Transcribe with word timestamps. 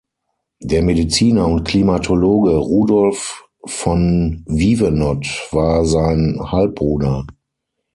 Der 0.63 0.81
Mediziner 0.81 1.45
und 1.45 1.63
Klimatologe 1.63 2.55
Rudolph 2.57 3.47
von 3.65 4.43
Vivenot 4.47 5.47
war 5.51 5.85
sein 5.85 6.39
Halbbruder. 6.43 7.27